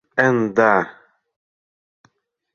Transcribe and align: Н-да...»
Н-да...» 0.27 0.71